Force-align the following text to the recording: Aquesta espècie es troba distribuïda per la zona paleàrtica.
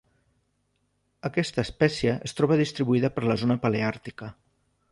Aquesta 1.29 1.61
espècie 1.67 2.15
es 2.29 2.35
troba 2.39 2.59
distribuïda 2.63 3.13
per 3.19 3.25
la 3.29 3.39
zona 3.43 3.61
paleàrtica. 3.67 4.35